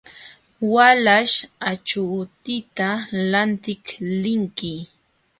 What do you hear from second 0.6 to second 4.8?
Walaśh, achuutita lantiq linki.